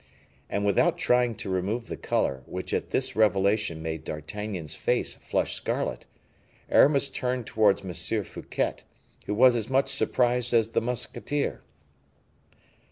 [0.49, 5.53] And without trying to remove the color which at this revelation made D'Artagnan's face flush
[5.53, 6.07] scarlet,
[6.71, 8.23] Aramis turned towards M.
[8.23, 8.77] Fouquet,
[9.27, 11.61] who was as much surprised as the musketeer.